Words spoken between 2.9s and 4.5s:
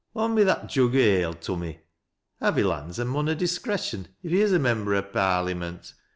a mou o' discretion, if he